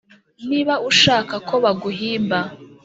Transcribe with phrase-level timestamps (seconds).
[0.49, 2.39] niba ushaka ko baguhimba